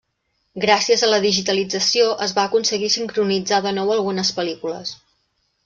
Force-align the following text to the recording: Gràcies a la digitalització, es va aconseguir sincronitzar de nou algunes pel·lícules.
Gràcies 0.61 1.03
a 1.07 1.09
la 1.09 1.19
digitalització, 1.25 2.07
es 2.27 2.33
va 2.39 2.47
aconseguir 2.51 2.91
sincronitzar 2.97 3.63
de 3.69 3.77
nou 3.79 3.95
algunes 3.99 4.35
pel·lícules. 4.41 4.99